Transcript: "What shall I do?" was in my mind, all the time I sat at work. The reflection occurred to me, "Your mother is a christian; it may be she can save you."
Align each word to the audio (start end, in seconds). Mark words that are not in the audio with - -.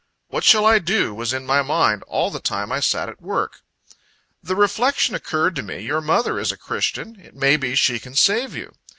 "What 0.29 0.43
shall 0.43 0.65
I 0.65 0.79
do?" 0.79 1.13
was 1.13 1.31
in 1.31 1.45
my 1.45 1.61
mind, 1.61 2.01
all 2.07 2.31
the 2.31 2.39
time 2.39 2.71
I 2.71 2.79
sat 2.79 3.07
at 3.07 3.21
work. 3.21 3.61
The 4.41 4.55
reflection 4.55 5.13
occurred 5.13 5.55
to 5.57 5.61
me, 5.61 5.79
"Your 5.81 6.01
mother 6.01 6.39
is 6.39 6.51
a 6.51 6.57
christian; 6.57 7.19
it 7.19 7.35
may 7.35 7.55
be 7.55 7.75
she 7.75 7.99
can 7.99 8.15
save 8.15 8.55
you." 8.55 8.73